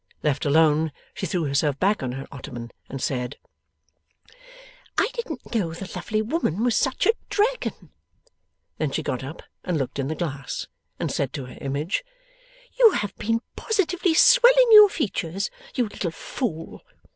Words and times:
Left 0.23 0.45
alone, 0.47 0.91
she 1.13 1.27
threw 1.27 1.43
herself 1.43 1.77
back 1.79 2.01
on 2.01 2.13
her 2.13 2.25
ottoman, 2.31 2.71
and 2.89 2.99
said, 2.99 3.37
'I 4.97 5.09
didn't 5.13 5.53
know 5.53 5.75
the 5.75 5.91
lovely 5.95 6.23
woman 6.23 6.63
was 6.63 6.75
such 6.75 7.05
a 7.05 7.13
Dragon!' 7.29 7.91
Then, 8.79 8.89
she 8.89 9.03
got 9.03 9.23
up 9.23 9.43
and 9.63 9.77
looked 9.77 9.99
in 9.99 10.07
the 10.07 10.15
glass, 10.15 10.65
and 10.99 11.11
said 11.11 11.33
to 11.33 11.45
her 11.45 11.57
image, 11.61 12.03
'You 12.79 12.93
have 12.93 13.15
been 13.17 13.43
positively 13.55 14.15
swelling 14.15 14.69
your 14.71 14.89
features, 14.89 15.51
you 15.75 15.83
little 15.87 16.09
fool! 16.09 16.83